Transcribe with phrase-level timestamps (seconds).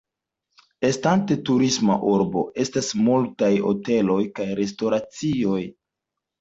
[0.87, 5.65] Estante turisma urbo, estas multaj hoteloj kaj restoracioj.